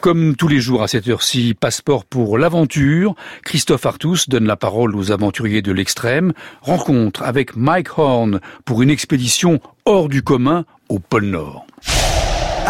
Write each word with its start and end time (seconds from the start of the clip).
Comme 0.00 0.36
tous 0.36 0.46
les 0.46 0.60
jours 0.60 0.84
à 0.84 0.86
cette 0.86 1.08
heure-ci, 1.08 1.54
passeport 1.58 2.04
pour 2.04 2.38
l'aventure, 2.38 3.16
Christophe 3.42 3.84
Artus 3.84 4.28
donne 4.28 4.46
la 4.46 4.54
parole 4.54 4.94
aux 4.94 5.10
aventuriers 5.10 5.60
de 5.60 5.72
l'extrême, 5.72 6.34
rencontre 6.62 7.24
avec 7.24 7.56
Mike 7.56 7.98
Horn 7.98 8.38
pour 8.64 8.82
une 8.82 8.90
expédition 8.90 9.58
hors 9.86 10.08
du 10.08 10.22
commun 10.22 10.64
au 10.88 11.00
pôle 11.00 11.24
Nord. 11.24 11.66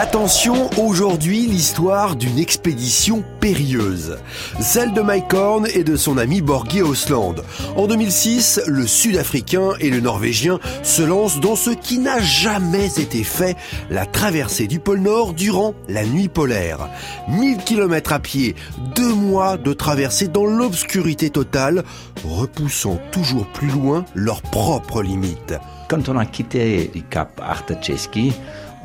Attention, 0.00 0.70
aujourd'hui 0.78 1.46
l'histoire 1.46 2.14
d'une 2.14 2.38
expédition 2.38 3.24
périlleuse. 3.40 4.18
Celle 4.60 4.92
de 4.92 5.00
Mike 5.00 5.34
Horn 5.34 5.66
et 5.74 5.82
de 5.82 5.96
son 5.96 6.18
ami 6.18 6.40
Borghi 6.40 6.82
Osland. 6.82 7.42
En 7.76 7.88
2006, 7.88 8.60
le 8.68 8.86
Sud-Africain 8.86 9.70
et 9.80 9.90
le 9.90 9.98
Norvégien 9.98 10.60
se 10.84 11.02
lancent 11.02 11.40
dans 11.40 11.56
ce 11.56 11.70
qui 11.70 11.98
n'a 11.98 12.20
jamais 12.20 12.86
été 13.00 13.24
fait, 13.24 13.56
la 13.90 14.06
traversée 14.06 14.68
du 14.68 14.78
pôle 14.78 15.00
Nord 15.00 15.34
durant 15.34 15.74
la 15.88 16.04
nuit 16.04 16.28
polaire. 16.28 16.88
1000 17.26 17.56
km 17.64 18.12
à 18.12 18.20
pied, 18.20 18.54
deux 18.94 19.12
mois 19.12 19.56
de 19.56 19.72
traversée 19.72 20.28
dans 20.28 20.46
l'obscurité 20.46 21.28
totale, 21.28 21.82
repoussant 22.24 23.00
toujours 23.10 23.48
plus 23.48 23.70
loin 23.70 24.04
leurs 24.14 24.42
propres 24.42 25.02
limites. 25.02 25.54
Quand 25.88 26.08
on 26.08 26.18
a 26.18 26.26
quitté 26.26 26.88
le 26.94 27.00
cap 27.00 27.40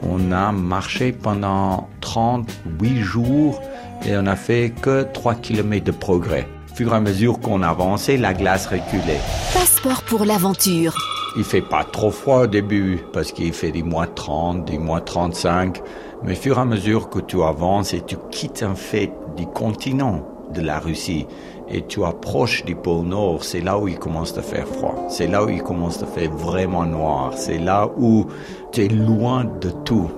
on 0.01 0.31
a 0.31 0.51
marché 0.51 1.11
pendant 1.11 1.87
38 2.01 3.01
jours 3.01 3.61
et 4.05 4.17
on 4.17 4.25
a 4.25 4.35
fait 4.35 4.73
que 4.81 5.03
3 5.03 5.35
km 5.35 5.83
de 5.83 5.91
progrès. 5.91 6.47
Au 6.71 6.75
fur 6.75 6.93
et 6.93 6.95
à 6.95 6.99
mesure 6.99 7.39
qu'on 7.39 7.61
avançait, 7.61 8.17
la 8.17 8.33
glace 8.33 8.65
reculait. 8.65 9.19
Passeport 9.53 10.03
pour 10.03 10.25
l'aventure. 10.25 10.95
Il 11.37 11.43
fait 11.43 11.61
pas 11.61 11.83
trop 11.83 12.11
froid 12.11 12.43
au 12.43 12.47
début 12.47 12.99
parce 13.13 13.31
qu'il 13.31 13.53
fait 13.53 13.71
des 13.71 13.83
moins 13.83 14.07
30, 14.07 14.65
des 14.65 14.77
moins 14.77 15.01
35. 15.01 15.81
Mais 16.23 16.33
au 16.33 16.35
fur 16.35 16.57
et 16.57 16.61
à 16.61 16.65
mesure 16.65 17.09
que 17.09 17.19
tu 17.19 17.41
avances 17.43 17.93
et 17.93 18.01
tu 18.01 18.17
quittes 18.31 18.63
en 18.63 18.75
fait 18.75 19.11
du 19.35 19.45
continent 19.45 20.32
de 20.53 20.61
la 20.61 20.79
Russie 20.79 21.25
et 21.69 21.85
tu 21.85 22.03
approches 22.03 22.65
du 22.65 22.75
pôle 22.75 23.05
Nord, 23.05 23.43
c'est 23.43 23.61
là 23.61 23.77
où 23.77 23.87
il 23.87 23.97
commence 23.97 24.37
à 24.37 24.41
faire 24.41 24.67
froid. 24.67 24.95
C'est 25.09 25.27
là 25.27 25.43
où 25.43 25.49
il 25.49 25.63
commence 25.63 26.01
à 26.03 26.05
faire 26.05 26.31
vraiment 26.31 26.85
noir. 26.85 27.31
C'est 27.35 27.57
là 27.57 27.89
où 27.97 28.25
tu 28.71 28.85
es 28.85 28.87
loin 28.89 29.45
de 29.45 29.69
tout. 29.69 30.09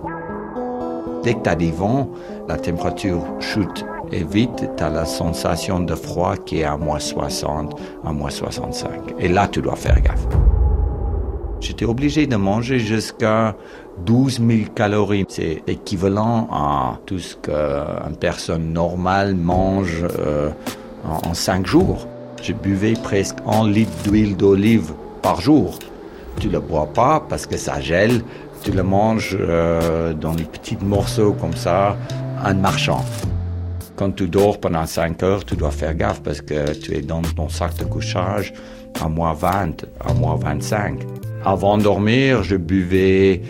Dès 1.23 1.33
que 1.33 1.43
tu 1.43 1.49
as 1.49 1.55
des 1.55 1.71
vents, 1.71 2.09
la 2.47 2.57
température 2.57 3.23
chute 3.39 3.85
et 4.11 4.23
vite, 4.23 4.69
tu 4.77 4.83
as 4.83 4.89
la 4.89 5.05
sensation 5.05 5.79
de 5.79 5.95
froid 5.95 6.35
qui 6.37 6.59
est 6.59 6.63
à 6.65 6.77
moins 6.77 6.99
60, 6.99 7.79
à 8.05 8.11
moins 8.11 8.29
65. 8.29 8.89
Et 9.19 9.27
là, 9.27 9.47
tu 9.47 9.61
dois 9.61 9.75
faire 9.75 9.99
gaffe. 10.01 10.27
J'étais 11.65 11.85
obligé 11.85 12.27
de 12.27 12.35
manger 12.35 12.77
jusqu'à 12.77 13.55
12 14.05 14.39
000 14.39 14.69
calories. 14.75 15.25
C'est 15.27 15.63
équivalent 15.65 16.47
à 16.51 16.99
tout 17.07 17.17
ce 17.17 17.35
qu'une 17.35 18.15
personne 18.19 18.71
normale 18.71 19.33
mange 19.33 20.05
euh, 20.19 20.51
en, 21.03 21.33
5 21.33 21.65
jours. 21.65 22.07
Je 22.43 22.53
buvais 22.53 22.93
presque 22.93 23.37
un 23.47 23.67
litre 23.67 23.91
d'huile 24.03 24.37
d'olive 24.37 24.93
par 25.23 25.41
jour. 25.41 25.79
Tu 26.39 26.49
le 26.49 26.59
bois 26.59 26.85
pas 26.93 27.25
parce 27.27 27.47
que 27.47 27.57
ça 27.57 27.81
gèle. 27.81 28.21
Tu 28.61 28.71
le 28.71 28.83
manges 28.83 29.35
euh, 29.39 30.13
dans 30.13 30.35
des 30.35 30.43
petits 30.43 30.77
morceaux 30.79 31.33
comme 31.33 31.55
ça 31.55 31.97
en 32.45 32.53
marchant. 32.53 33.03
Quand 33.95 34.11
tu 34.11 34.27
dors 34.27 34.59
pendant 34.59 34.85
5 34.85 35.23
heures, 35.23 35.43
tu 35.43 35.55
dois 35.55 35.71
faire 35.71 35.95
gaffe 35.95 36.21
parce 36.21 36.41
que 36.41 36.73
tu 36.73 36.93
es 36.93 37.01
dans 37.01 37.23
ton 37.23 37.49
sac 37.49 37.75
de 37.79 37.85
couchage 37.85 38.53
à 39.01 39.09
moins 39.09 39.33
20, 39.33 39.83
à 39.99 40.13
moins 40.13 40.35
25. 40.35 40.99
Avant 41.45 41.77
de 41.77 41.83
dormir, 41.83 42.41
je 42.41 42.55
buvais 42.55 43.43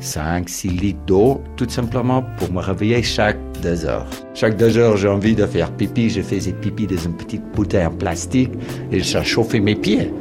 5, 0.00 0.50
6 0.50 0.68
litres 0.68 1.00
d'eau, 1.06 1.40
tout 1.56 1.68
simplement 1.68 2.22
pour 2.36 2.52
me 2.52 2.60
réveiller 2.60 3.02
chaque 3.02 3.38
deux 3.62 3.86
heures. 3.86 4.06
Chaque 4.34 4.58
deux 4.58 4.76
heures, 4.76 4.98
j'ai 4.98 5.08
envie 5.08 5.34
de 5.34 5.46
faire 5.46 5.72
pipi. 5.72 6.10
Je 6.10 6.20
faisais 6.20 6.52
pipi 6.52 6.86
dans 6.86 6.98
une 6.98 7.16
petite 7.16 7.42
bouteille 7.54 7.86
en 7.86 7.90
plastique 7.90 8.52
et 8.92 9.02
ça 9.02 9.24
chauffait 9.24 9.60
mes 9.60 9.76
pieds. 9.76 10.12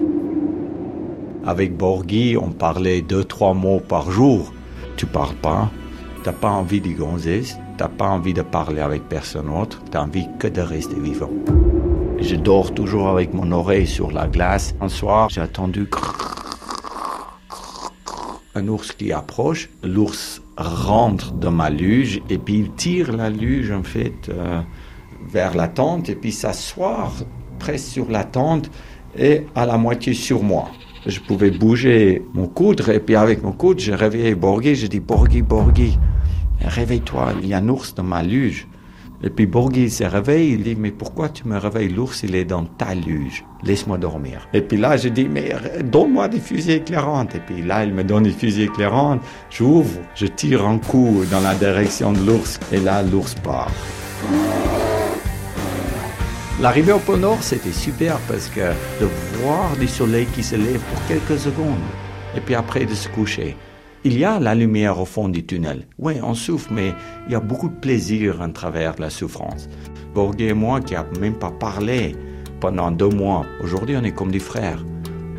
Avec 1.46 1.76
Borghi, 1.76 2.38
on 2.38 2.52
parlait 2.52 3.02
deux, 3.02 3.26
trois 3.26 3.54
mots 3.54 3.82
par 3.82 4.10
jour. 4.10 4.54
Tu 4.96 5.06
parles 5.06 5.36
pas, 5.36 5.70
t'as 6.24 6.32
pas 6.32 6.50
envie 6.50 6.80
de 6.80 6.98
gonzesse, 6.98 7.58
t'as 7.78 7.90
pas 7.90 8.08
envie 8.08 8.34
de 8.34 8.42
parler 8.42 8.80
avec 8.80 9.04
personne 9.10 9.50
autre, 9.50 9.82
t'as 9.92 10.02
envie 10.02 10.28
que 10.40 10.48
de 10.48 10.62
rester 10.62 10.98
vivant. 10.98 11.32
Je 12.22 12.36
dors 12.36 12.74
toujours 12.74 13.10
avec 13.10 13.34
mon 13.34 13.52
oreille 13.52 13.86
sur 13.86 14.12
la 14.12 14.28
glace. 14.28 14.76
Un 14.80 14.90
soir, 14.90 15.30
j'ai 15.30 15.42
attendu 15.42 15.88
un 18.58 18.68
ours 18.68 18.92
qui 18.92 19.12
approche. 19.12 19.70
L'ours 19.84 20.42
rentre 20.58 21.32
dans 21.32 21.52
ma 21.52 21.70
luge 21.70 22.22
et 22.30 22.38
puis 22.38 22.60
il 22.60 22.72
tire 22.72 23.16
la 23.16 23.30
luge 23.30 23.72
en 23.72 23.84
fait 23.84 24.30
euh, 24.30 24.62
vers 25.30 25.56
la 25.56 25.68
tente 25.68 26.10
et 26.10 26.16
puis 26.16 26.32
s'asseoir 26.32 27.12
presque 27.60 27.88
sur 27.88 28.10
la 28.10 28.24
tente 28.24 28.70
et 29.18 29.44
à 29.56 29.66
la 29.66 29.78
moitié 29.78 30.14
sur 30.14 30.44
moi. 30.44 30.70
Je 31.06 31.20
pouvais 31.20 31.52
bouger 31.52 32.24
mon 32.34 32.48
coude 32.48 32.84
et 32.90 33.00
puis 33.00 33.16
avec 33.16 33.44
mon 33.44 33.54
coude, 33.54 33.80
j'ai 33.80 33.96
réveillé 33.96 34.36
Borghi. 34.36 34.76
J'ai 34.76 34.90
dit 34.90 35.00
Borghi, 35.00 35.42
Borghi, 35.42 35.98
réveille-toi, 36.60 37.34
il 37.42 37.48
y 37.48 37.54
a 37.54 37.60
un 37.60 37.70
ours 37.70 37.96
dans 37.96 38.04
ma 38.04 38.24
luge. 38.24 38.68
Et 39.24 39.32
puis 39.32 39.48
Borghi 39.48 39.90
se 39.90 40.04
réveille, 40.04 40.52
il 40.52 40.64
dit, 40.64 40.76
mais 40.76 40.92
pourquoi 40.92 41.30
tu 41.30 41.48
me 41.48 41.58
réveilles? 41.58 41.90
L'ours, 41.90 42.22
il 42.22 42.36
est 42.36 42.46
dans 42.46 42.66
ta 42.66 42.94
luge. 42.94 43.44
Laisse-moi 43.64 43.98
dormir. 43.98 44.48
Et 44.54 44.62
puis 44.62 44.78
là, 44.78 44.96
je 44.96 45.10
dis, 45.10 45.28
mais 45.28 45.56
donne-moi 45.84 46.28
des 46.28 46.40
fusées 46.40 46.76
éclairantes. 46.76 47.34
Et 47.34 47.40
puis 47.40 47.64
là, 47.64 47.84
il 47.84 47.96
me 47.96 48.04
donne 48.04 48.24
des 48.24 48.32
fusées 48.32 48.66
éclairantes. 48.66 49.22
J'ouvre, 49.50 50.00
je 50.14 50.28
tire 50.28 50.68
un 50.68 50.78
coup 50.78 51.24
dans 51.32 51.40
la 51.40 51.56
direction 51.56 52.14
de 52.14 52.20
l'ours. 52.20 52.60
Et 52.72 52.80
là, 52.80 53.02
l'ours 53.02 53.34
part. 53.34 53.72
L'arrivée 56.62 56.92
au 56.92 57.00
pôle 57.00 57.20
Nord, 57.20 57.42
c'était 57.42 57.72
super 57.72 58.20
parce 58.28 58.48
que 58.48 58.72
de 59.00 59.08
voir 59.42 59.76
du 59.78 59.88
soleil 59.88 60.28
qui 60.28 60.44
se 60.44 60.56
lève 60.56 60.80
pour 60.80 61.08
quelques 61.08 61.40
secondes. 61.40 61.78
Et 62.36 62.40
puis 62.40 62.54
après, 62.54 62.86
de 62.86 62.94
se 62.94 63.10
coucher. 63.10 63.58
Il 64.10 64.18
y 64.18 64.24
a 64.24 64.40
la 64.40 64.56
lumière 64.56 65.02
au 65.02 65.04
fond 65.04 65.28
du 65.28 65.46
tunnel. 65.46 65.86
Oui, 66.00 66.14
on 66.24 66.34
souffre, 66.34 66.70
mais 66.72 66.94
il 67.28 67.34
y 67.34 67.36
a 67.36 67.42
beaucoup 67.42 67.68
de 67.68 67.76
plaisir 67.76 68.42
à 68.42 68.48
travers 68.48 68.96
la 69.00 69.10
souffrance. 69.10 69.68
Borghi 70.16 70.46
et 70.46 70.54
moi, 70.54 70.80
qui 70.80 70.94
n'avons 70.94 71.20
même 71.20 71.38
pas 71.38 71.52
parlé 71.52 72.16
pendant 72.62 72.90
deux 72.90 73.10
mois, 73.10 73.46
aujourd'hui 73.62 73.98
on 73.98 74.04
est 74.06 74.14
comme 74.14 74.32
des 74.32 74.40
frères. 74.40 74.82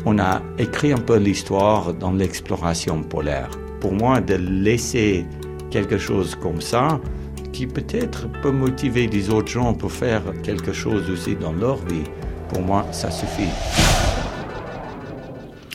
On 0.05 0.19
a 0.19 0.43
écrit 0.59 0.91
un 0.93 0.99
peu 0.99 1.17
l'histoire 1.17 1.95
dans 1.95 2.11
l'exploration 2.11 3.01
polaire. 3.01 3.49
Pour 3.79 3.93
moi, 3.93 4.21
de 4.21 4.35
laisser 4.35 5.25
quelque 5.71 5.97
chose 5.97 6.35
comme 6.35 6.61
ça, 6.61 7.01
qui 7.51 7.65
peut-être 7.65 8.27
peut 8.43 8.51
motiver 8.51 9.07
des 9.07 9.31
autres 9.31 9.51
gens 9.51 9.73
pour 9.73 9.91
faire 9.91 10.21
quelque 10.43 10.73
chose 10.73 11.09
aussi 11.09 11.35
dans 11.35 11.53
leur 11.53 11.77
vie, 11.87 12.05
pour 12.49 12.61
moi, 12.61 12.85
ça 12.91 13.09
suffit. 13.09 13.49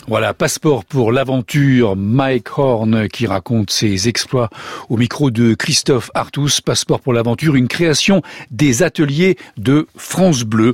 Voilà, 0.06 0.34
passeport 0.34 0.84
pour 0.84 1.12
l'aventure, 1.12 1.96
Mike 1.96 2.58
Horn 2.58 3.08
qui 3.08 3.26
raconte 3.26 3.70
ses 3.70 4.08
exploits 4.08 4.50
au 4.88 4.96
micro 4.96 5.30
de 5.30 5.54
Christophe 5.54 6.10
Artus, 6.14 6.60
passeport 6.60 7.00
pour 7.00 7.14
l'aventure, 7.14 7.54
une 7.54 7.68
création 7.68 8.20
des 8.50 8.82
ateliers 8.82 9.38
de 9.56 9.86
France 9.96 10.42
Bleu. 10.42 10.72